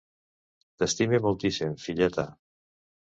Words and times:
T'estime 0.83 1.19
moltíssim, 1.27 1.77
filleta. 1.85 2.27